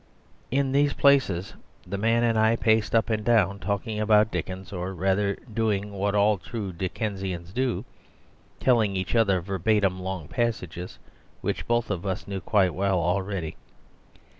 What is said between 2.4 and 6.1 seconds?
paced up and down talking about Dickens, or, rather, doing